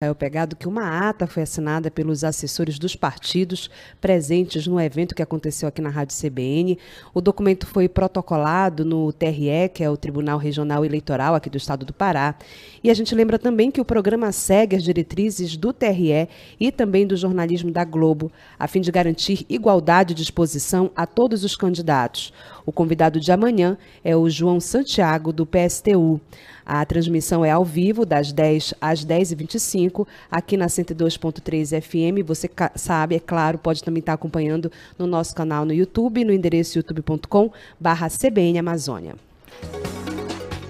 Rafael 0.00 0.14
Pegado 0.14 0.54
que 0.54 0.68
uma 0.68 1.08
ata 1.08 1.26
foi 1.26 1.42
assinada 1.42 1.90
pelos 1.90 2.22
assessores 2.22 2.78
dos 2.78 2.94
partidos 2.94 3.68
presentes 4.00 4.64
no 4.64 4.80
evento 4.80 5.12
que 5.12 5.22
aconteceu 5.22 5.68
aqui 5.68 5.82
na 5.82 5.90
Rádio 5.90 6.16
CBN. 6.16 6.78
O 7.12 7.20
documento 7.20 7.66
foi 7.66 7.88
protocolado 7.88 8.84
no 8.84 9.12
TRE, 9.12 9.68
que 9.74 9.82
é 9.82 9.90
o 9.90 9.96
Tribunal 9.96 10.38
Regional 10.38 10.84
Eleitoral 10.84 11.34
aqui 11.34 11.50
do 11.50 11.56
Estado 11.56 11.84
do 11.84 11.92
Pará. 11.92 12.36
E 12.80 12.92
a 12.92 12.94
gente 12.94 13.12
lembra 13.12 13.40
também 13.40 13.72
que 13.72 13.80
o 13.80 13.84
programa 13.84 14.30
segue 14.30 14.76
as 14.76 14.84
diretrizes 14.84 15.56
do 15.56 15.72
TRE 15.72 16.28
e 16.60 16.70
também 16.70 17.04
do 17.04 17.16
jornalismo 17.16 17.72
da 17.72 17.82
Globo, 17.82 18.30
a 18.56 18.68
fim 18.68 18.80
de 18.80 18.92
garantir 18.92 19.44
igualdade 19.48 20.14
de 20.14 20.22
exposição 20.22 20.92
a 20.94 21.06
todos 21.06 21.42
os 21.42 21.56
candidatos. 21.56 22.32
O 22.64 22.70
convidado 22.70 23.18
de 23.18 23.32
amanhã 23.32 23.76
é 24.04 24.14
o 24.14 24.30
João 24.30 24.60
Santiago, 24.60 25.32
do 25.32 25.44
PSTU. 25.44 26.20
A 26.68 26.84
transmissão 26.84 27.42
é 27.42 27.50
ao 27.50 27.64
vivo, 27.64 28.04
das 28.04 28.30
10 28.30 28.74
às 28.78 29.02
10h25, 29.02 30.06
aqui 30.30 30.54
na 30.54 30.66
102.3 30.66 31.80
FM. 31.80 32.26
Você 32.26 32.50
sabe, 32.74 33.16
é 33.16 33.18
claro, 33.18 33.56
pode 33.56 33.82
também 33.82 34.00
estar 34.00 34.12
acompanhando 34.12 34.70
no 34.98 35.06
nosso 35.06 35.34
canal 35.34 35.64
no 35.64 35.72
YouTube, 35.72 36.26
no 36.26 36.32
endereço 36.32 36.76
youtube.com/barra 36.76 38.08
CBN 38.10 38.58
Amazônia. 38.58 39.14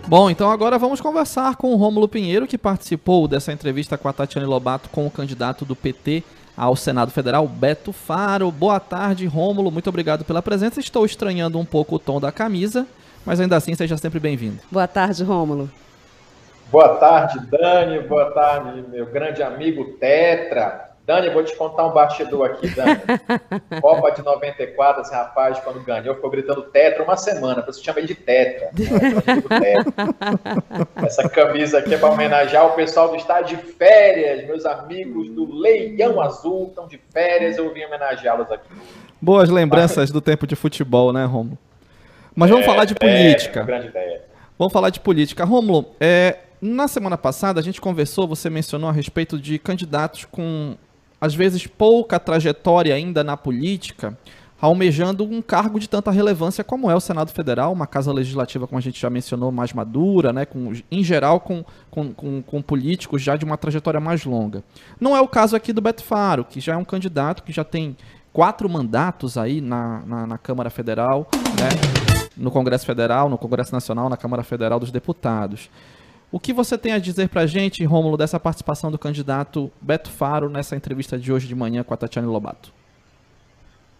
Bom, 0.06 0.30
então 0.30 0.48
agora 0.52 0.78
vamos 0.78 1.00
conversar 1.00 1.56
com 1.56 1.72
o 1.72 1.76
Rômulo 1.76 2.06
Pinheiro, 2.06 2.46
que 2.46 2.56
participou 2.56 3.26
dessa 3.26 3.52
entrevista 3.52 3.98
com 3.98 4.06
a 4.06 4.12
Tatiane 4.12 4.46
Lobato 4.46 4.88
com 4.90 5.04
o 5.04 5.10
candidato 5.10 5.64
do 5.64 5.74
PT 5.74 6.22
ao 6.56 6.76
Senado 6.76 7.10
Federal, 7.10 7.46
Beto 7.48 7.92
Faro. 7.92 8.52
Boa 8.52 8.78
tarde, 8.78 9.26
Rômulo. 9.26 9.72
Muito 9.72 9.88
obrigado 9.88 10.24
pela 10.24 10.40
presença. 10.40 10.78
Estou 10.78 11.04
estranhando 11.04 11.58
um 11.58 11.64
pouco 11.64 11.96
o 11.96 11.98
tom 11.98 12.20
da 12.20 12.30
camisa, 12.30 12.86
mas 13.26 13.40
ainda 13.40 13.56
assim 13.56 13.74
seja 13.74 13.96
sempre 13.96 14.20
bem-vindo. 14.20 14.58
Boa 14.70 14.86
tarde, 14.86 15.24
Rômulo. 15.24 15.68
Boa 16.70 16.96
tarde, 16.96 17.38
Dani. 17.50 18.00
Boa 18.00 18.30
tarde, 18.30 18.84
meu 18.90 19.06
grande 19.06 19.42
amigo 19.42 19.84
Tetra. 19.98 20.88
Dani, 21.06 21.30
vou 21.30 21.42
te 21.42 21.56
contar 21.56 21.86
um 21.86 21.92
bastidor 21.92 22.50
aqui, 22.50 22.68
Dani. 22.68 23.00
Copa 23.80 24.10
de 24.10 24.22
94, 24.22 25.00
esse 25.00 25.14
rapaz, 25.14 25.58
quando 25.60 25.82
ganhou, 25.82 26.14
ficou 26.14 26.28
gritando 26.28 26.60
Tetra 26.64 27.02
uma 27.02 27.16
semana. 27.16 27.62
Por 27.62 27.70
isso 27.70 27.82
chama 27.82 28.00
ele 28.00 28.08
de 28.08 28.14
Tetra. 28.14 28.70
Essa 30.96 31.26
camisa 31.26 31.78
aqui 31.78 31.94
é 31.94 31.96
para 31.96 32.10
homenagear 32.10 32.66
o 32.66 32.72
pessoal 32.72 33.08
do 33.08 33.16
estádio 33.16 33.56
de 33.56 33.62
férias. 33.72 34.46
Meus 34.46 34.66
amigos 34.66 35.30
do 35.30 35.50
Leão 35.50 36.20
Azul 36.20 36.66
estão 36.68 36.86
de 36.86 37.00
férias. 37.10 37.56
Eu 37.56 37.72
vim 37.72 37.84
homenageá-los 37.84 38.52
aqui. 38.52 38.68
Boas 39.18 39.48
lembranças 39.48 40.10
do 40.10 40.20
tempo 40.20 40.46
de 40.46 40.54
futebol, 40.54 41.14
né, 41.14 41.24
Romulo? 41.24 41.56
Mas 42.36 42.50
vamos 42.50 42.66
é, 42.66 42.68
falar 42.68 42.84
de 42.84 42.94
política. 42.94 43.60
É, 43.60 43.64
grande 43.64 43.86
ideia. 43.86 44.22
Vamos 44.58 44.72
falar 44.74 44.90
de 44.90 45.00
política. 45.00 45.44
Romulo, 45.44 45.86
é, 45.98 46.36
na 46.60 46.88
semana 46.88 47.16
passada 47.16 47.60
a 47.60 47.62
gente 47.62 47.80
conversou, 47.80 48.26
você 48.26 48.50
mencionou 48.50 48.88
a 48.88 48.92
respeito 48.92 49.38
de 49.38 49.58
candidatos 49.58 50.24
com 50.24 50.76
às 51.20 51.34
vezes 51.34 51.66
pouca 51.66 52.18
trajetória 52.18 52.94
ainda 52.94 53.24
na 53.24 53.36
política, 53.36 54.16
almejando 54.60 55.24
um 55.24 55.40
cargo 55.40 55.78
de 55.78 55.88
tanta 55.88 56.10
relevância 56.10 56.64
como 56.64 56.90
é 56.90 56.94
o 56.94 57.00
Senado 57.00 57.30
Federal, 57.30 57.72
uma 57.72 57.86
casa 57.86 58.12
legislativa, 58.12 58.66
como 58.66 58.78
a 58.78 58.82
gente 58.82 59.00
já 59.00 59.08
mencionou, 59.08 59.52
mais 59.52 59.72
madura, 59.72 60.32
né, 60.32 60.44
com, 60.44 60.72
em 60.90 61.04
geral 61.04 61.40
com, 61.40 61.64
com, 61.90 62.12
com, 62.12 62.42
com 62.42 62.62
políticos 62.62 63.22
já 63.22 63.36
de 63.36 63.44
uma 63.44 63.56
trajetória 63.56 64.00
mais 64.00 64.24
longa. 64.24 64.62
Não 65.00 65.16
é 65.16 65.20
o 65.20 65.28
caso 65.28 65.54
aqui 65.54 65.72
do 65.72 65.80
Beto 65.80 66.02
Faro, 66.02 66.44
que 66.44 66.60
já 66.60 66.74
é 66.74 66.76
um 66.76 66.84
candidato 66.84 67.42
que 67.42 67.52
já 67.52 67.64
tem 67.64 67.96
quatro 68.32 68.68
mandatos 68.68 69.38
aí 69.38 69.60
na, 69.60 70.02
na, 70.04 70.26
na 70.26 70.38
Câmara 70.38 70.70
Federal, 70.70 71.28
né, 71.34 71.68
no 72.36 72.50
Congresso 72.50 72.86
Federal, 72.86 73.28
no 73.28 73.38
Congresso 73.38 73.72
Nacional, 73.72 74.08
na 74.08 74.16
Câmara 74.16 74.42
Federal 74.42 74.78
dos 74.78 74.90
Deputados. 74.90 75.70
O 76.30 76.38
que 76.38 76.52
você 76.52 76.76
tem 76.76 76.92
a 76.92 76.98
dizer 76.98 77.30
para 77.30 77.42
a 77.42 77.46
gente, 77.46 77.82
Rômulo, 77.84 78.16
dessa 78.18 78.38
participação 78.38 78.90
do 78.90 78.98
candidato 78.98 79.72
Beto 79.80 80.10
Faro 80.10 80.50
nessa 80.50 80.76
entrevista 80.76 81.18
de 81.18 81.32
hoje 81.32 81.48
de 81.48 81.54
manhã 81.54 81.82
com 81.82 81.94
a 81.94 81.96
Tatiane 81.96 82.28
Lobato? 82.28 82.70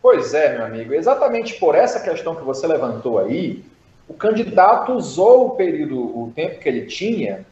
Pois 0.02 0.34
é, 0.34 0.52
meu 0.58 0.66
amigo. 0.66 0.92
Exatamente 0.92 1.54
por 1.54 1.74
essa 1.74 2.00
questão 2.00 2.34
que 2.34 2.44
você 2.44 2.66
levantou 2.66 3.18
aí, 3.18 3.64
o 4.06 4.12
candidato 4.12 4.92
usou 4.92 5.46
o 5.46 5.50
período, 5.52 5.98
o 5.98 6.30
tempo 6.36 6.58
que 6.58 6.68
ele 6.68 6.84
tinha, 6.84 7.46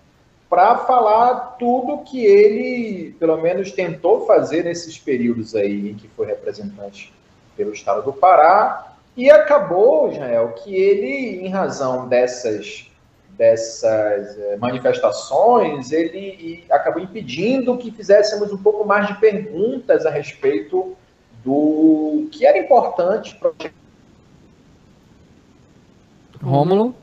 para 0.49 0.77
falar 0.79 1.57
tudo 1.59 2.05
que 2.05 2.23
ele, 2.25 3.17
pelo 3.19 3.39
menos, 3.39 3.73
tentou 3.73 4.27
fazer 4.27 4.63
nesses 4.63 4.99
períodos 4.99 5.55
aí 5.55 5.91
em 5.91 5.95
que 5.95 6.07
foi 6.09 6.27
representante 6.27 7.15
pelo 7.57 7.73
Estado 7.73 8.03
do 8.03 8.13
Pará, 8.13 8.93
e 9.17 9.31
acabou, 9.31 10.13
Jael, 10.13 10.53
que 10.53 10.75
ele, 10.75 11.47
em 11.47 11.49
razão 11.49 12.07
dessas 12.07 12.91
dessas 13.37 14.39
eh, 14.39 14.57
manifestações, 14.57 15.93
ele 15.93 16.65
acabou 16.71 17.03
impedindo 17.03 17.77
que 17.77 17.91
fizéssemos 17.91 18.53
um 18.53 18.57
pouco 18.57 18.85
mais 18.85 19.09
de 19.09 19.21
perguntas 19.21 20.07
a 20.07 20.11
respeito 20.11 20.97
do 21.45 22.29
que 22.33 22.47
era 22.47 22.59
importante 22.59 23.37
para 23.37 23.53
Rômulo? 26.43 26.95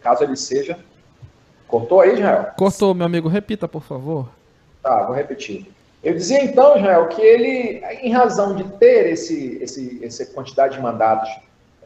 Caso 0.00 0.24
ele 0.24 0.36
seja. 0.36 0.78
Cortou 1.66 2.00
aí, 2.00 2.14
Israel? 2.14 2.50
Cortou, 2.56 2.94
meu 2.94 3.06
amigo. 3.06 3.28
Repita, 3.28 3.66
por 3.66 3.82
favor. 3.82 4.28
Tá, 4.82 5.04
vou 5.04 5.14
repetir. 5.14 5.66
Eu 6.02 6.14
dizia 6.14 6.44
então, 6.44 6.76
Israel, 6.76 7.08
que 7.08 7.20
ele, 7.20 7.84
em 8.02 8.12
razão 8.12 8.54
de 8.54 8.64
ter 8.78 9.10
esse, 9.10 9.58
esse, 9.60 10.04
essa 10.04 10.24
quantidade 10.26 10.76
de 10.76 10.82
mandatos 10.82 11.28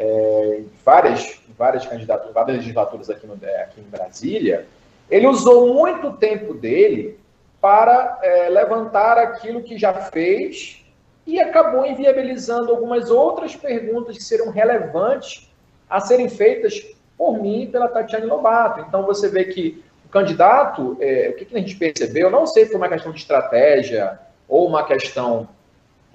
é, 0.01 0.63
várias, 0.83 1.39
várias 1.59 1.85
candidaturas, 1.85 2.33
várias 2.33 2.57
legislaturas 2.57 3.11
aqui, 3.11 3.27
no, 3.27 3.39
é, 3.43 3.63
aqui 3.63 3.81
em 3.83 3.85
Brasília, 3.85 4.67
ele 5.11 5.27
usou 5.27 5.75
muito 5.75 6.13
tempo 6.15 6.55
dele 6.55 7.21
para 7.61 8.19
é, 8.23 8.49
levantar 8.49 9.19
aquilo 9.19 9.63
que 9.63 9.77
já 9.77 9.93
fez 9.93 10.83
e 11.27 11.39
acabou 11.39 11.85
inviabilizando 11.85 12.71
algumas 12.71 13.11
outras 13.11 13.55
perguntas 13.55 14.17
que 14.17 14.23
serão 14.23 14.51
relevantes 14.51 15.51
a 15.89 16.01
serem 16.01 16.31
feitas 16.31 16.83
por 17.19 17.39
mim 17.39 17.65
e 17.65 17.67
pela 17.67 17.87
Tatiane 17.87 18.25
Lobato. 18.25 18.81
Então 18.81 19.05
você 19.05 19.29
vê 19.29 19.45
que 19.45 19.85
o 20.07 20.09
candidato, 20.09 20.97
é, 20.99 21.29
o 21.29 21.37
que, 21.37 21.45
que 21.45 21.55
a 21.55 21.61
gente 21.61 21.77
percebeu, 21.77 22.31
não 22.31 22.47
sei 22.47 22.65
se 22.65 22.71
foi 22.71 22.81
uma 22.81 22.89
questão 22.89 23.13
de 23.13 23.19
estratégia 23.19 24.19
ou 24.49 24.67
uma 24.67 24.83
questão 24.87 25.47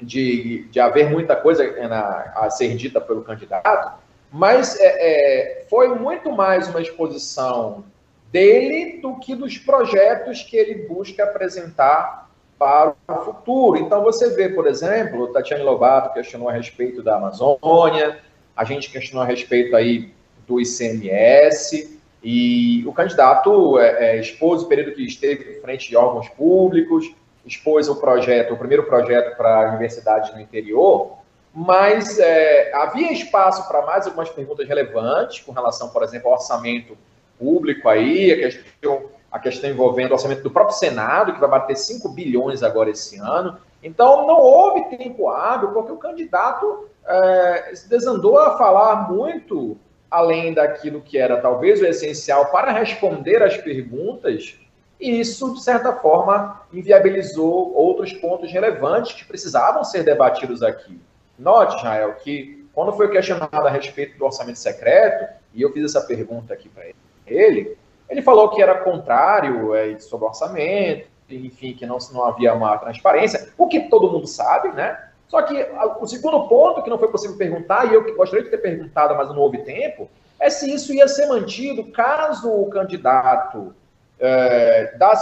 de, 0.01 0.67
de 0.69 0.79
haver 0.79 1.09
muita 1.09 1.35
coisa 1.35 1.65
na, 1.87 2.33
a 2.35 2.49
ser 2.49 2.75
dita 2.75 2.99
pelo 2.99 3.23
candidato, 3.23 3.99
mas 4.31 4.79
é, 4.79 5.61
é, 5.61 5.65
foi 5.69 5.89
muito 5.95 6.31
mais 6.31 6.67
uma 6.67 6.81
exposição 6.81 7.85
dele 8.31 8.99
do 9.01 9.17
que 9.19 9.35
dos 9.35 9.57
projetos 9.57 10.43
que 10.43 10.57
ele 10.57 10.87
busca 10.87 11.23
apresentar 11.23 12.29
para 12.57 12.93
o 13.07 13.15
futuro. 13.23 13.77
Então 13.77 14.03
você 14.03 14.35
vê, 14.35 14.49
por 14.49 14.67
exemplo, 14.67 15.27
Tatiane 15.27 15.63
Lobato 15.63 16.13
questionou 16.13 16.49
a 16.49 16.51
respeito 16.51 17.01
da 17.01 17.15
Amazônia, 17.15 18.19
a 18.55 18.63
gente 18.65 18.89
questionou 18.89 19.23
a 19.23 19.27
respeito 19.27 19.75
aí 19.75 20.11
do 20.47 20.59
ICMS, 20.59 21.95
e 22.27 22.83
o 22.87 22.91
candidato 22.91 23.77
é, 23.77 24.15
é, 24.15 24.19
expôs 24.19 24.63
o 24.63 24.67
período 24.67 24.95
que 24.95 25.05
esteve 25.05 25.57
em 25.57 25.61
frente 25.61 25.87
de 25.87 25.95
órgãos 25.95 26.27
públicos, 26.29 27.13
expôs 27.45 27.87
o 27.87 27.95
projeto, 27.95 28.53
o 28.53 28.57
primeiro 28.57 28.83
projeto 28.83 29.35
para 29.37 29.69
universidades 29.69 30.33
no 30.33 30.41
interior, 30.41 31.17
mas 31.53 32.19
é, 32.19 32.73
havia 32.73 33.13
espaço 33.13 33.67
para 33.67 33.81
mais 33.85 34.05
algumas 34.05 34.29
perguntas 34.29 34.67
relevantes 34.67 35.39
com 35.39 35.51
relação, 35.51 35.89
por 35.89 36.03
exemplo, 36.03 36.27
ao 36.27 36.33
orçamento 36.33 36.97
público 37.39 37.87
aí, 37.87 38.31
a 38.31 38.37
questão, 38.37 39.05
a 39.31 39.39
questão 39.39 39.69
envolvendo 39.69 40.11
o 40.11 40.13
orçamento 40.13 40.43
do 40.43 40.51
próprio 40.51 40.75
Senado, 40.77 41.33
que 41.33 41.39
vai 41.39 41.49
bater 41.49 41.77
5 41.77 42.09
bilhões 42.09 42.63
agora 42.63 42.89
esse 42.89 43.17
ano. 43.19 43.57
Então, 43.81 44.25
não 44.27 44.39
houve 44.39 44.97
tempo 44.97 45.29
hábil, 45.29 45.69
porque 45.69 45.91
o 45.91 45.97
candidato 45.97 46.89
é, 47.07 47.71
se 47.73 47.87
desandou 47.87 48.39
a 48.39 48.57
falar 48.57 49.09
muito 49.09 49.77
além 50.09 50.53
daquilo 50.53 51.01
que 51.01 51.17
era 51.17 51.37
talvez 51.41 51.81
o 51.81 51.85
essencial 51.85 52.47
para 52.47 52.71
responder 52.71 53.43
às 53.43 53.57
perguntas 53.57 54.57
e 54.99 55.19
isso, 55.19 55.53
de 55.53 55.61
certa 55.61 55.93
forma, 55.93 56.61
inviabilizou 56.71 57.73
outros 57.73 58.13
pontos 58.13 58.51
relevantes 58.51 59.13
que 59.13 59.25
precisavam 59.25 59.83
ser 59.83 60.03
debatidos 60.03 60.63
aqui. 60.63 60.99
Note, 61.37 61.75
Israel, 61.77 62.13
que 62.15 62.65
quando 62.73 62.93
foi 62.93 63.09
questionado 63.09 63.67
a 63.67 63.69
respeito 63.69 64.17
do 64.17 64.25
orçamento 64.25 64.59
secreto, 64.59 65.33
e 65.53 65.61
eu 65.61 65.71
fiz 65.71 65.85
essa 65.85 66.05
pergunta 66.05 66.53
aqui 66.53 66.69
para 66.69 66.85
ele, 67.25 67.77
ele 68.09 68.21
falou 68.21 68.49
que 68.49 68.61
era 68.61 68.83
contrário 68.83 69.73
é, 69.73 69.97
sobre 69.99 70.25
o 70.25 70.29
orçamento, 70.29 71.07
enfim, 71.29 71.73
que 71.73 71.85
não, 71.85 71.97
não 72.13 72.25
havia 72.25 72.53
uma 72.53 72.77
transparência, 72.77 73.49
o 73.57 73.67
que 73.67 73.81
todo 73.89 74.11
mundo 74.11 74.27
sabe, 74.27 74.69
né? 74.69 75.09
Só 75.27 75.41
que 75.41 75.55
o 75.99 76.05
segundo 76.05 76.47
ponto 76.47 76.83
que 76.83 76.89
não 76.89 76.99
foi 76.99 77.07
possível 77.07 77.35
perguntar, 77.35 77.85
e 77.85 77.95
eu 77.95 78.15
gostaria 78.15 78.45
de 78.45 78.51
ter 78.51 78.59
perguntado, 78.59 79.15
mas 79.15 79.29
não 79.29 79.39
houve 79.39 79.57
tempo, 79.59 80.07
é 80.39 80.49
se 80.49 80.71
isso 80.71 80.93
ia 80.93 81.07
ser 81.07 81.25
mantido 81.25 81.91
caso 81.91 82.51
o 82.51 82.69
candidato 82.69 83.73
é, 84.19 84.95
da, 84.97 85.13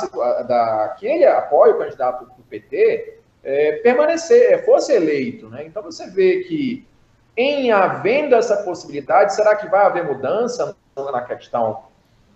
da, 0.44 0.95
que 1.00 1.06
ele 1.06 1.25
apoia 1.25 1.74
o 1.74 1.78
candidato 1.78 2.25
do 2.25 2.44
PT 2.44 3.19
é, 3.44 3.74
permanecer, 3.78 4.54
é, 4.54 4.57
fosse 4.60 4.94
eleito. 4.94 5.50
Né? 5.50 5.66
Então 5.66 5.84
você 5.84 6.10
vê 6.10 6.44
que, 6.44 6.88
em 7.36 7.72
havendo 7.72 8.36
essa 8.36 8.57
possibilidade, 8.57 9.36
será 9.36 9.56
que 9.56 9.68
vai 9.68 9.86
haver 9.86 10.06
mudança 10.06 10.75
na 10.95 11.22
questão 11.22 11.84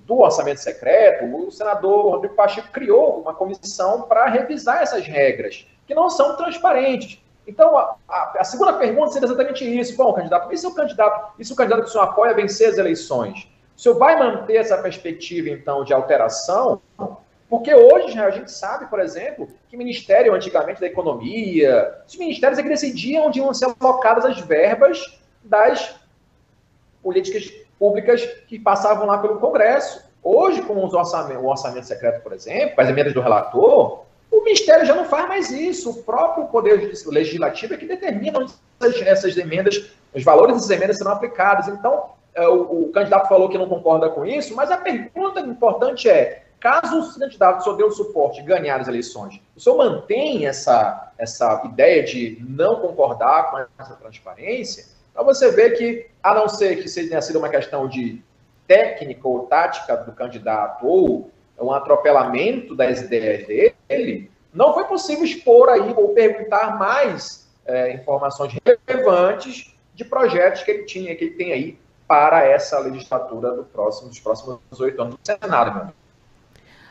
do 0.08 0.22
orçamento 0.22 0.62
secreto, 0.62 1.26
o 1.26 1.52
senador 1.52 2.12
Rodrigo 2.12 2.34
Pacheco 2.34 2.72
criou 2.72 3.20
uma 3.20 3.34
comissão 3.34 4.04
para 4.04 4.26
revisar 4.28 4.82
essas 4.82 5.06
regras, 5.06 5.68
que 5.86 5.94
não 5.94 6.10
são 6.10 6.38
transparentes. 6.38 7.22
Então, 7.46 7.78
a, 7.78 7.96
a, 8.08 8.34
a, 8.40 8.44
segunda 8.44 8.74
pergunta 8.74 9.12
seria 9.12 9.28
exatamente 9.28 9.80
isso. 9.80 9.96
Bom, 9.98 10.14
candidato, 10.14 10.52
e 10.52 10.58
se 10.58 10.66
o 10.66 10.74
candidato, 10.74 11.34
e 11.38 11.46
se 11.46 11.52
o 11.52 11.56
candidato 11.56 11.84
que 11.84 11.90
o 11.90 11.92
senhor 11.92 12.06
apoia 12.06 12.34
vencer 12.34 12.70
as 12.70 12.78
eleições? 12.78 13.50
O 13.78 13.80
senhor 13.80 14.00
vai 14.00 14.18
manter 14.18 14.56
essa 14.56 14.76
perspectiva, 14.80 15.50
então, 15.50 15.84
de 15.84 15.94
alteração? 15.94 16.82
Porque 17.48 17.74
hoje 17.76 18.18
a 18.20 18.32
gente 18.32 18.52
sabe, 18.52 18.88
por 18.88 19.00
exemplo, 19.00 19.48
que 19.70 19.78
Ministério, 19.78 20.34
antigamente, 20.34 20.82
da 20.82 20.88
Economia, 20.88 21.96
os 22.08 22.18
ministérios 22.18 22.58
é 22.58 22.64
que 22.64 22.70
decidiam 22.70 23.28
onde 23.28 23.38
iam 23.38 23.54
ser 23.54 23.72
alocadas 23.80 24.26
as 24.26 24.40
verbas 24.40 25.20
das 25.44 25.96
políticas 27.04 27.54
públicas 27.78 28.26
que 28.48 28.58
passavam 28.58 29.06
lá 29.06 29.20
pelo 29.20 29.40
Congresso. 29.40 30.04
Hoje, 30.24 30.64
com 30.64 30.84
os 30.84 30.96
orçamento, 30.96 31.40
o 31.40 31.48
orçamento 31.48 31.86
secreto, 31.86 32.24
por 32.24 32.34
exemplo, 32.34 32.76
com 32.76 32.82
as 32.82 32.90
emendas 32.90 33.14
do 33.14 33.22
relator, 33.22 34.06
o 34.32 34.42
Ministério 34.44 34.88
já 34.88 34.96
não 34.96 35.06
faz 35.06 35.28
mais 35.28 35.52
isso. 35.52 35.92
O 35.92 36.04
próprio 36.04 36.48
Poder 36.48 36.92
Legislativo 37.06 37.76
é 37.76 37.78
que 37.78 37.86
determina 37.86 38.40
onde 38.40 38.54
essas, 38.82 39.02
essas 39.04 39.38
emendas, 39.38 39.92
os 40.14 40.24
valores 40.24 40.56
dessas 40.56 40.72
emendas 40.72 40.98
serão 40.98 41.12
aplicados. 41.12 41.68
Então, 41.68 42.17
o, 42.46 42.84
o, 42.84 42.92
candidato 42.92 43.28
falou 43.28 43.50
que 43.50 43.58
não 43.58 43.68
concorda 43.68 44.10
com 44.10 44.26
isso, 44.26 44.56
mas 44.56 44.70
a 44.70 44.78
pergunta 44.78 45.40
importante 45.40 46.10
é: 46.10 46.44
caso 46.60 47.00
o 47.00 47.20
candidato 47.20 47.64
só 47.64 47.74
dê 47.74 47.84
o 47.84 47.92
suporte 47.92 48.42
e 48.42 48.44
ganhar 48.44 48.80
as 48.80 48.88
eleições, 48.88 49.42
o 49.56 49.60
senhor 49.60 49.78
mantém 49.78 50.46
essa, 50.46 51.12
essa 51.18 51.64
ideia 51.66 52.04
de 52.04 52.38
não 52.48 52.82
concordar 52.82 53.50
com 53.50 53.58
essa 53.82 53.96
transparência? 53.96 54.86
Então 55.12 55.26
você 55.26 55.52
vê 55.52 55.72
que, 55.72 56.08
a 56.22 56.34
não 56.34 56.48
ser 56.48 56.76
que 56.76 56.90
tenha 56.90 57.22
sido 57.22 57.40
uma 57.40 57.50
questão 57.50 57.88
de 57.88 58.22
técnica 58.68 59.28
ou 59.28 59.48
tática 59.48 59.98
do 59.98 60.12
candidato 60.12 60.86
ou 60.86 61.32
um 61.60 61.72
atropelamento 61.72 62.76
das 62.76 63.02
ideias 63.02 63.48
dele, 63.48 64.30
não 64.54 64.74
foi 64.74 64.84
possível 64.84 65.24
expor 65.24 65.70
aí 65.70 65.94
ou 65.96 66.10
perguntar 66.10 66.78
mais 66.78 67.48
é, 67.66 67.94
informações 67.94 68.56
relevantes 68.88 69.76
de 69.96 70.06
projetos 70.06 70.62
que 70.62 70.72
ele 70.72 70.84
tinha, 70.84 71.16
que 71.16 71.26
ele 71.26 71.34
tem 71.34 71.52
aí 71.52 71.80
para 72.08 72.46
essa 72.46 72.80
legislatura 72.80 73.52
do 73.52 73.64
próximo, 73.64 74.10
dos 74.10 74.20
próximos 74.20 74.60
oito 74.80 75.02
anos 75.02 75.16
do 75.16 75.20
Senado, 75.24 75.76
meu 75.76 75.94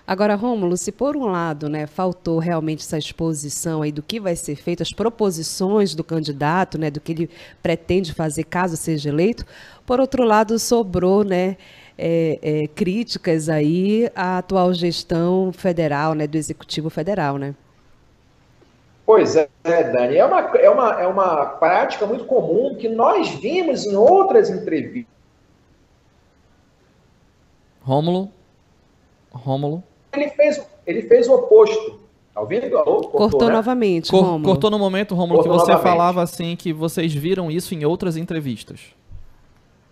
Agora, 0.06 0.36
Rômulo, 0.36 0.76
se 0.76 0.92
por 0.92 1.16
um 1.16 1.26
lado, 1.26 1.68
né, 1.68 1.84
faltou 1.84 2.38
realmente 2.38 2.84
essa 2.84 2.96
exposição 2.96 3.82
aí 3.82 3.90
do 3.90 4.04
que 4.04 4.20
vai 4.20 4.36
ser 4.36 4.54
feito, 4.54 4.80
as 4.80 4.92
proposições 4.92 5.96
do 5.96 6.04
candidato, 6.04 6.78
né, 6.78 6.92
do 6.92 7.00
que 7.00 7.10
ele 7.10 7.30
pretende 7.60 8.14
fazer 8.14 8.44
caso 8.44 8.76
seja 8.76 9.08
eleito, 9.08 9.44
por 9.84 9.98
outro 9.98 10.22
lado, 10.22 10.60
sobrou, 10.60 11.24
né, 11.24 11.56
é, 11.98 12.38
é, 12.40 12.66
críticas 12.68 13.48
aí 13.48 14.08
à 14.14 14.38
atual 14.38 14.72
gestão 14.72 15.52
federal, 15.52 16.14
né, 16.14 16.28
do 16.28 16.36
Executivo 16.36 16.88
Federal, 16.88 17.36
né? 17.36 17.52
Pois 19.06 19.36
é, 19.36 19.48
Dani, 19.62 20.16
é 20.16 20.24
uma, 20.24 20.40
é, 20.40 20.68
uma, 20.68 21.00
é 21.00 21.06
uma 21.06 21.46
prática 21.46 22.04
muito 22.04 22.24
comum 22.24 22.74
que 22.74 22.88
nós 22.88 23.28
vimos 23.30 23.86
em 23.86 23.94
outras 23.94 24.50
entrevistas. 24.50 25.14
Rômulo? 27.82 28.28
Rômulo? 29.32 29.84
ele 30.12 30.30
fez, 30.30 30.66
ele 30.86 31.02
fez 31.02 31.28
o 31.28 31.34
oposto. 31.34 32.00
Tá 32.34 32.40
ouvindo? 32.40 32.76
Alô? 32.76 32.84
Cortou, 32.84 33.10
cortou 33.12 33.48
né? 33.48 33.54
novamente, 33.54 34.10
Cor, 34.10 34.42
Cortou 34.42 34.70
no 34.70 34.78
momento, 34.78 35.14
Romulo, 35.14 35.42
que 35.42 35.48
você 35.48 35.72
novamente. 35.72 35.82
falava 35.82 36.22
assim 36.22 36.56
que 36.56 36.72
vocês 36.72 37.14
viram 37.14 37.50
isso 37.50 37.74
em 37.74 37.84
outras 37.84 38.16
entrevistas. 38.16 38.94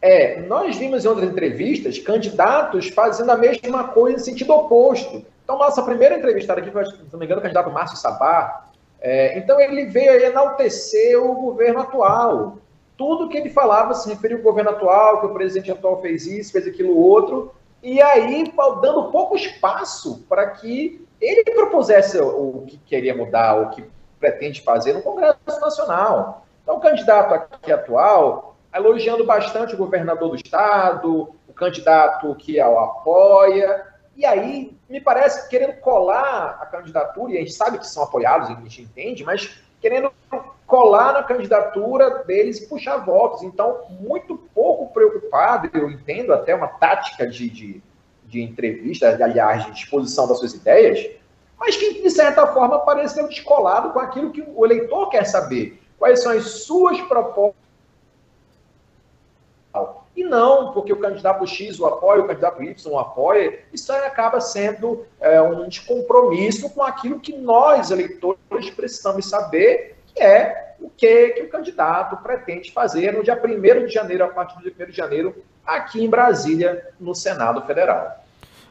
É, 0.02 0.42
nós 0.42 0.76
vimos 0.76 1.04
em 1.04 1.08
outras 1.08 1.30
entrevistas 1.30 1.98
candidatos 1.98 2.88
fazendo 2.88 3.30
a 3.30 3.36
mesma 3.36 3.84
coisa 3.84 4.18
em 4.18 4.24
sentido 4.24 4.52
oposto. 4.52 5.24
Então, 5.42 5.56
nossa 5.56 5.82
primeira 5.82 6.18
entrevistada 6.18 6.60
aqui 6.60 6.70
se 6.70 7.04
não 7.10 7.18
me 7.18 7.24
engano, 7.24 7.40
o 7.40 7.42
candidato 7.42 7.70
Márcio 7.70 7.96
Sabá. 7.96 8.66
É, 9.06 9.36
então, 9.36 9.60
ele 9.60 9.84
veio 9.84 10.12
a 10.12 10.28
enaltecer 10.30 11.22
o 11.22 11.34
governo 11.34 11.80
atual. 11.80 12.56
Tudo 12.96 13.28
que 13.28 13.36
ele 13.36 13.50
falava 13.50 13.92
se 13.92 14.08
referia 14.08 14.38
ao 14.38 14.42
governo 14.42 14.70
atual, 14.70 15.20
que 15.20 15.26
o 15.26 15.34
presidente 15.34 15.70
atual 15.70 16.00
fez 16.00 16.26
isso, 16.26 16.52
fez 16.52 16.66
aquilo 16.66 16.96
outro, 16.96 17.52
e 17.82 18.00
aí 18.00 18.50
dando 18.80 19.10
pouco 19.10 19.36
espaço 19.36 20.24
para 20.26 20.46
que 20.46 21.06
ele 21.20 21.44
propusesse 21.44 22.18
o 22.18 22.64
que 22.66 22.78
queria 22.78 23.14
mudar, 23.14 23.60
o 23.60 23.70
que 23.70 23.84
pretende 24.18 24.62
fazer 24.62 24.94
no 24.94 25.02
Congresso 25.02 25.36
Nacional. 25.60 26.46
Então, 26.62 26.76
o 26.76 26.80
candidato 26.80 27.34
aqui 27.34 27.70
atual, 27.70 28.56
elogiando 28.74 29.22
bastante 29.22 29.74
o 29.74 29.78
governador 29.78 30.30
do 30.30 30.36
estado, 30.36 31.34
o 31.46 31.52
candidato 31.52 32.34
que 32.36 32.58
o 32.58 32.78
apoia, 32.78 33.84
e 34.16 34.24
aí, 34.24 34.76
me 34.88 35.00
parece, 35.00 35.48
querendo 35.48 35.74
colar 35.80 36.58
a 36.60 36.66
candidatura, 36.66 37.32
e 37.32 37.36
a 37.36 37.40
gente 37.40 37.52
sabe 37.52 37.78
que 37.78 37.86
são 37.86 38.04
apoiados, 38.04 38.48
a 38.48 38.54
gente 38.54 38.82
entende, 38.82 39.24
mas 39.24 39.58
querendo 39.80 40.12
colar 40.66 41.12
na 41.12 41.22
candidatura 41.22 42.22
deles 42.24 42.58
e 42.58 42.66
puxar 42.66 42.98
votos. 42.98 43.42
Então, 43.42 43.82
muito 43.90 44.36
pouco 44.54 44.92
preocupado, 44.92 45.70
eu 45.74 45.90
entendo 45.90 46.32
até 46.32 46.54
uma 46.54 46.68
tática 46.68 47.26
de, 47.26 47.50
de, 47.50 47.82
de 48.24 48.40
entrevista, 48.40 49.08
aliás, 49.08 49.66
de 49.66 49.72
exposição 49.72 50.26
das 50.26 50.38
suas 50.38 50.54
ideias, 50.54 51.10
mas 51.58 51.76
que, 51.76 52.02
de 52.02 52.10
certa 52.10 52.46
forma, 52.46 52.80
pareceu 52.80 53.28
descolado 53.28 53.92
com 53.92 53.98
aquilo 53.98 54.30
que 54.30 54.44
o 54.54 54.64
eleitor 54.64 55.08
quer 55.08 55.24
saber. 55.24 55.80
Quais 55.98 56.22
são 56.22 56.32
as 56.32 56.64
suas 56.64 57.00
propostas? 57.02 57.63
E 60.16 60.22
não 60.22 60.72
porque 60.72 60.92
o 60.92 61.00
candidato 61.00 61.46
X 61.46 61.80
o 61.80 61.86
apoia, 61.86 62.22
o 62.22 62.26
candidato 62.26 62.62
Y 62.62 62.92
o 62.92 62.98
apoia, 62.98 63.60
isso 63.72 63.92
acaba 63.92 64.40
sendo 64.40 65.04
é, 65.20 65.40
um 65.42 65.68
descompromisso 65.68 66.70
com 66.70 66.82
aquilo 66.82 67.18
que 67.18 67.36
nós, 67.36 67.90
eleitores, 67.90 68.70
precisamos 68.70 69.28
saber, 69.28 69.96
que 70.06 70.22
é 70.22 70.74
o 70.80 70.88
que, 70.88 71.30
que 71.30 71.42
o 71.42 71.48
candidato 71.48 72.16
pretende 72.18 72.70
fazer 72.70 73.12
no 73.12 73.24
dia 73.24 73.40
1 73.42 73.86
de 73.86 73.92
janeiro, 73.92 74.24
a 74.24 74.28
partir 74.28 74.56
do 74.56 74.62
dia 74.62 74.86
1 74.86 74.90
de 74.90 74.96
janeiro, 74.96 75.34
aqui 75.66 76.04
em 76.04 76.08
Brasília, 76.08 76.88
no 77.00 77.14
Senado 77.14 77.62
Federal. 77.62 78.24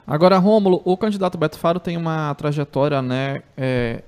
Agora, 0.06 0.38
Rômulo, 0.38 0.82
o 0.84 0.98
candidato 0.98 1.38
Beto 1.38 1.58
Faro 1.58 1.80
tem 1.80 1.98
uma 1.98 2.36
trajetória 2.36 3.02
né, 3.02 3.42
é, 3.58 4.02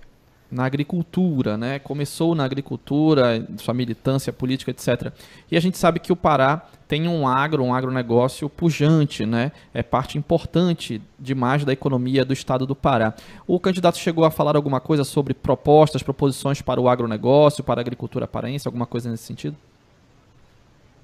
na 0.55 0.65
agricultura, 0.65 1.57
né? 1.57 1.79
Começou 1.79 2.33
na 2.33 2.45
agricultura, 2.45 3.45
sua 3.57 3.73
militância 3.73 4.31
política, 4.31 4.71
etc. 4.71 5.11
E 5.51 5.57
a 5.57 5.59
gente 5.59 5.77
sabe 5.77 5.99
que 5.99 6.13
o 6.13 6.15
Pará 6.15 6.65
tem 6.87 7.07
um 7.07 7.27
agro, 7.27 7.61
um 7.63 7.73
agronegócio 7.73 8.47
pujante, 8.47 9.25
né? 9.25 9.51
É 9.73 9.83
parte 9.83 10.17
importante 10.17 11.01
demais 11.19 11.65
da 11.65 11.73
economia 11.73 12.23
do 12.23 12.31
estado 12.31 12.65
do 12.65 12.73
Pará. 12.73 13.13
O 13.45 13.59
candidato 13.59 13.97
chegou 13.97 14.23
a 14.23 14.31
falar 14.31 14.55
alguma 14.55 14.79
coisa 14.79 15.03
sobre 15.03 15.33
propostas, 15.33 16.01
proposições 16.01 16.61
para 16.61 16.79
o 16.79 16.87
agronegócio, 16.87 17.63
para 17.63 17.81
a 17.81 17.83
agricultura 17.83 18.25
paraense, 18.25 18.67
alguma 18.67 18.85
coisa 18.85 19.09
nesse 19.09 19.23
sentido? 19.23 19.57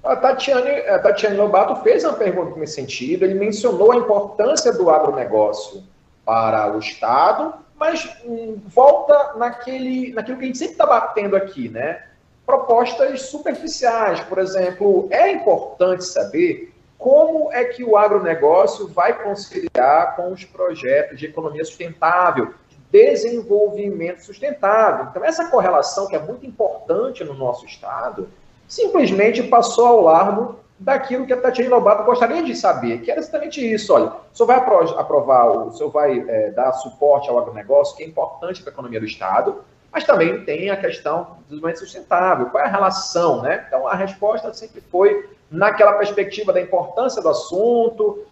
A 0.02 0.16
Tatiane, 0.16 0.70
a 0.88 0.98
Tatiane 0.98 1.36
Lobato 1.36 1.76
fez 1.82 2.04
uma 2.04 2.14
pergunta 2.14 2.58
nesse 2.58 2.74
sentido. 2.74 3.24
Ele 3.24 3.34
mencionou 3.34 3.92
a 3.92 3.96
importância 3.96 4.72
do 4.72 4.88
agronegócio 4.88 5.82
para 6.24 6.74
o 6.74 6.78
Estado 6.78 7.54
mas 7.82 8.16
hum, 8.24 8.60
volta 8.66 9.32
naquele, 9.34 10.12
naquilo 10.12 10.38
que 10.38 10.44
a 10.44 10.46
gente 10.46 10.58
sempre 10.58 10.74
está 10.74 10.86
batendo 10.86 11.34
aqui, 11.34 11.68
né? 11.68 12.04
Propostas 12.46 13.22
superficiais, 13.22 14.20
por 14.20 14.38
exemplo, 14.38 15.08
é 15.10 15.32
importante 15.32 16.04
saber 16.04 16.72
como 16.96 17.52
é 17.52 17.64
que 17.64 17.82
o 17.82 17.96
agronegócio 17.96 18.86
vai 18.86 19.20
conciliar 19.20 20.14
com 20.14 20.30
os 20.30 20.44
projetos 20.44 21.18
de 21.18 21.26
economia 21.26 21.64
sustentável, 21.64 22.54
de 22.68 22.76
desenvolvimento 22.92 24.24
sustentável. 24.24 25.08
Então, 25.10 25.24
essa 25.24 25.48
correlação, 25.50 26.06
que 26.06 26.14
é 26.14 26.20
muito 26.20 26.46
importante 26.46 27.24
no 27.24 27.34
nosso 27.34 27.66
Estado, 27.66 28.28
simplesmente 28.68 29.42
passou 29.42 29.86
ao 29.86 30.00
largo 30.02 30.60
daquilo 30.82 31.26
que 31.26 31.32
a 31.32 31.40
Tatiana 31.40 31.76
Lobato 31.76 32.04
gostaria 32.04 32.42
de 32.42 32.54
saber, 32.56 33.00
que 33.00 33.10
era 33.10 33.20
exatamente 33.20 33.60
isso. 33.60 33.92
Olha, 33.94 34.06
o 34.06 34.36
senhor 34.36 34.46
vai 34.46 34.56
aprovar, 34.56 35.46
o 35.48 35.72
senhor 35.72 35.90
vai 35.90 36.18
é, 36.28 36.50
dar 36.50 36.72
suporte 36.72 37.28
ao 37.28 37.38
agronegócio, 37.38 37.96
que 37.96 38.02
é 38.02 38.06
importante 38.06 38.60
para 38.62 38.70
a 38.70 38.74
economia 38.74 39.00
do 39.00 39.06
Estado, 39.06 39.62
mas 39.92 40.04
também 40.04 40.44
tem 40.44 40.70
a 40.70 40.76
questão 40.76 41.24
do 41.24 41.44
desenvolvimento 41.44 41.78
sustentável. 41.78 42.46
Qual 42.46 42.62
é 42.62 42.66
a 42.66 42.70
relação, 42.70 43.42
né? 43.42 43.64
Então, 43.66 43.86
a 43.86 43.94
resposta 43.94 44.52
sempre 44.52 44.80
foi 44.80 45.30
naquela 45.50 45.92
perspectiva 45.94 46.52
da 46.52 46.60
importância 46.60 47.22
do 47.22 47.28
assunto. 47.28 48.26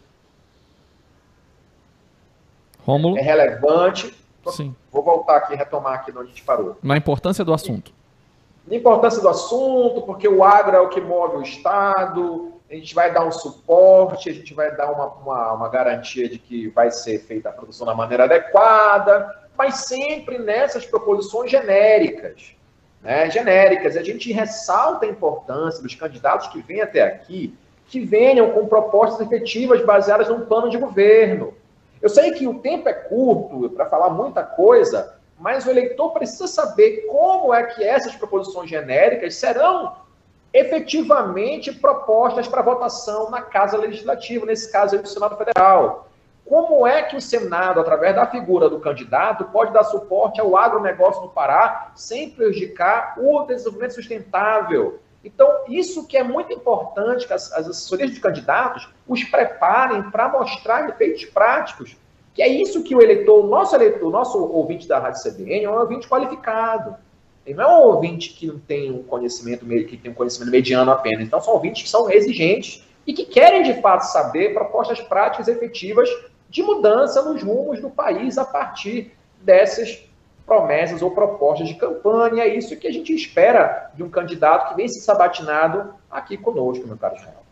Rômulo? 2.84 3.18
É 3.18 3.20
relevante. 3.20 4.18
Sim. 4.48 4.74
Vou 4.90 5.02
voltar 5.02 5.36
aqui, 5.36 5.54
retomar 5.54 5.94
aqui 5.94 6.10
onde 6.10 6.20
a 6.20 6.24
gente 6.26 6.42
parou. 6.42 6.78
Na 6.82 6.96
importância 6.96 7.44
do 7.44 7.52
assunto 7.52 7.92
importância 8.70 9.20
do 9.20 9.28
assunto, 9.28 10.02
porque 10.02 10.28
o 10.28 10.44
agro 10.44 10.76
é 10.76 10.80
o 10.80 10.88
que 10.88 11.00
move 11.00 11.36
o 11.36 11.42
Estado, 11.42 12.52
a 12.70 12.74
gente 12.74 12.94
vai 12.94 13.12
dar 13.12 13.24
um 13.24 13.32
suporte, 13.32 14.30
a 14.30 14.32
gente 14.32 14.54
vai 14.54 14.74
dar 14.76 14.92
uma, 14.92 15.06
uma, 15.06 15.52
uma 15.54 15.68
garantia 15.68 16.28
de 16.28 16.38
que 16.38 16.68
vai 16.68 16.90
ser 16.90 17.18
feita 17.18 17.48
a 17.48 17.52
produção 17.52 17.86
da 17.86 17.94
maneira 17.94 18.24
adequada, 18.24 19.48
mas 19.58 19.86
sempre 19.86 20.38
nessas 20.38 20.86
proposições 20.86 21.50
genéricas. 21.50 22.54
Né, 23.02 23.30
genéricas. 23.30 23.96
A 23.96 24.02
gente 24.02 24.30
ressalta 24.30 25.06
a 25.06 25.08
importância 25.08 25.82
dos 25.82 25.94
candidatos 25.94 26.48
que 26.48 26.60
vêm 26.60 26.82
até 26.82 27.02
aqui 27.02 27.56
que 27.86 27.98
venham 27.98 28.50
com 28.50 28.68
propostas 28.68 29.26
efetivas 29.26 29.84
baseadas 29.84 30.28
num 30.28 30.42
plano 30.42 30.70
de 30.70 30.78
governo. 30.78 31.54
Eu 32.00 32.08
sei 32.08 32.30
que 32.32 32.46
o 32.46 32.60
tempo 32.60 32.88
é 32.88 32.92
curto 32.92 33.68
para 33.70 33.86
falar 33.86 34.10
muita 34.10 34.44
coisa, 34.44 35.14
mas 35.40 35.64
o 35.64 35.70
eleitor 35.70 36.12
precisa 36.12 36.46
saber 36.46 37.06
como 37.06 37.52
é 37.52 37.64
que 37.64 37.82
essas 37.82 38.14
proposições 38.14 38.68
genéricas 38.68 39.34
serão 39.36 39.96
efetivamente 40.52 41.72
propostas 41.72 42.46
para 42.46 42.60
votação 42.60 43.30
na 43.30 43.40
Casa 43.40 43.78
Legislativa, 43.78 44.44
nesse 44.44 44.70
caso 44.70 44.96
aí 44.96 45.02
do 45.02 45.08
Senado 45.08 45.36
Federal. 45.36 46.08
Como 46.44 46.86
é 46.86 47.02
que 47.04 47.16
o 47.16 47.20
Senado, 47.20 47.80
através 47.80 48.14
da 48.14 48.26
figura 48.26 48.68
do 48.68 48.80
candidato, 48.80 49.44
pode 49.46 49.72
dar 49.72 49.84
suporte 49.84 50.40
ao 50.40 50.56
agronegócio 50.56 51.22
no 51.22 51.28
Pará 51.28 51.92
sem 51.94 52.30
prejudicar 52.30 53.14
o 53.18 53.44
desenvolvimento 53.44 53.94
sustentável? 53.94 54.98
Então, 55.24 55.64
isso 55.68 56.06
que 56.06 56.16
é 56.16 56.22
muito 56.22 56.52
importante 56.52 57.26
que 57.26 57.32
as, 57.32 57.52
as 57.52 57.68
assessorias 57.68 58.10
de 58.10 58.20
candidatos 58.20 58.88
os 59.06 59.22
preparem 59.24 60.10
para 60.10 60.28
mostrar 60.28 60.88
efeitos 60.88 61.24
práticos, 61.26 61.96
que 62.34 62.42
é 62.42 62.48
isso 62.48 62.82
que 62.82 62.94
o 62.94 63.02
eleitor, 63.02 63.44
o 63.44 63.48
nosso 63.48 63.74
eleitor, 63.74 64.06
o 64.06 64.10
nosso 64.10 64.38
ouvinte 64.38 64.86
da 64.86 64.98
Rádio 64.98 65.22
CBN 65.22 65.64
é 65.64 65.70
um 65.70 65.78
ouvinte 65.78 66.08
qualificado. 66.08 66.96
Ele 67.44 67.56
não 67.56 67.64
é 67.64 67.78
um 67.78 67.86
ouvinte 67.88 68.34
que 68.34 68.46
não 68.46 68.58
tem 68.58 68.90
um 68.90 69.02
conhecimento, 69.02 69.66
que 69.66 69.96
tem 69.96 70.10
um 70.10 70.14
conhecimento 70.14 70.50
mediano 70.50 70.90
apenas. 70.90 71.26
Então, 71.26 71.40
são 71.40 71.54
ouvintes 71.54 71.82
que 71.82 71.88
são 71.88 72.10
exigentes 72.10 72.84
e 73.06 73.12
que 73.12 73.24
querem, 73.24 73.62
de 73.62 73.80
fato, 73.80 74.02
saber 74.02 74.54
propostas 74.54 75.00
práticas 75.00 75.48
efetivas 75.48 76.08
de 76.48 76.62
mudança 76.62 77.22
nos 77.22 77.42
rumos 77.42 77.80
do 77.80 77.90
país 77.90 78.38
a 78.38 78.44
partir 78.44 79.12
dessas 79.40 80.04
promessas 80.46 81.00
ou 81.00 81.10
propostas 81.12 81.68
de 81.68 81.74
campanha. 81.74 82.44
É 82.44 82.56
isso 82.56 82.76
que 82.76 82.86
a 82.86 82.92
gente 82.92 83.14
espera 83.14 83.90
de 83.94 84.02
um 84.02 84.10
candidato 84.10 84.70
que 84.70 84.76
vem 84.76 84.88
se 84.88 85.00
sabatinado 85.00 85.94
aqui 86.10 86.36
conosco, 86.36 86.86
meu 86.86 86.96
caro 86.96 87.16
Israel. 87.16 87.49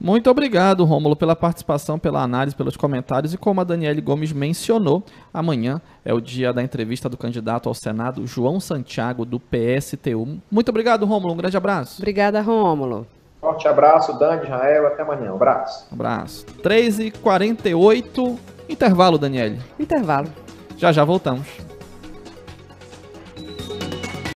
Muito 0.00 0.30
obrigado, 0.30 0.82
Rômulo, 0.84 1.14
pela 1.14 1.36
participação, 1.36 1.98
pela 1.98 2.22
análise, 2.22 2.56
pelos 2.56 2.74
comentários. 2.74 3.34
E 3.34 3.36
como 3.36 3.60
a 3.60 3.64
Daniele 3.64 4.00
Gomes 4.00 4.32
mencionou, 4.32 5.04
amanhã 5.32 5.80
é 6.02 6.14
o 6.14 6.20
dia 6.20 6.54
da 6.54 6.62
entrevista 6.62 7.06
do 7.06 7.18
candidato 7.18 7.68
ao 7.68 7.74
Senado, 7.74 8.26
João 8.26 8.58
Santiago, 8.58 9.26
do 9.26 9.38
PSTU. 9.38 10.38
Muito 10.50 10.70
obrigado, 10.70 11.04
Rômulo. 11.04 11.34
Um 11.34 11.36
grande 11.36 11.56
abraço. 11.56 12.00
Obrigada, 12.00 12.40
Rômulo. 12.40 13.06
Forte 13.40 13.68
abraço, 13.68 14.18
Dani, 14.18 14.44
Israel. 14.44 14.86
Até 14.86 15.02
amanhã. 15.02 15.32
Um 15.32 15.36
abraço. 15.36 15.86
Um 15.90 15.94
abraço. 15.94 16.46
3h48. 16.62 18.38
Intervalo, 18.68 19.18
Daniele. 19.18 19.58
Intervalo. 19.78 20.28
Já 20.76 20.92
já 20.92 21.04
voltamos. 21.04 21.69